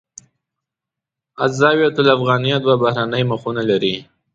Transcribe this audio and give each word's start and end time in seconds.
الزاویة 1.45 1.95
الافغانیه 2.01 2.57
دوه 2.63 2.75
بهرنۍ 2.83 3.23
مخونه 3.31 3.61
لري. 3.69 3.95